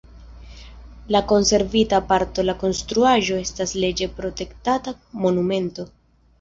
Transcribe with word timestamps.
La 1.15 1.21
konservita 1.31 1.99
parto 2.13 2.41
de 2.41 2.47
la 2.49 2.57
konstruaĵo 2.65 3.39
estas 3.45 3.77
leĝe 3.85 4.11
protektata 4.19 4.99
monumento. 5.27 5.91